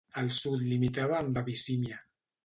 Al 0.19 0.29
sud 0.35 0.63
limitava 0.69 1.15
amb 1.17 1.37
Abissínia. 1.41 1.99